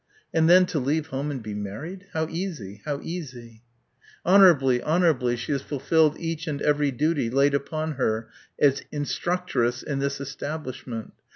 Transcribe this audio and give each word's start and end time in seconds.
(And 0.33 0.49
then 0.49 0.65
to 0.65 0.79
leave 0.79 1.09
home 1.09 1.29
and 1.29 1.43
be 1.43 1.53
married 1.53 2.07
how 2.13 2.27
easy, 2.27 2.81
how 2.85 3.01
easy!) 3.03 3.61
"Honourably 4.25 4.81
honourably 4.81 5.35
she 5.35 5.51
has 5.51 5.61
fulfilled 5.61 6.15
each 6.19 6.47
and 6.47 6.59
every 6.59 6.89
duty 6.89 7.29
laid 7.29 7.53
upon 7.53 7.91
her 7.97 8.27
as 8.59 8.81
institutrice 8.91 9.83
in 9.83 9.99
this 9.99 10.19
establishment. 10.19 11.13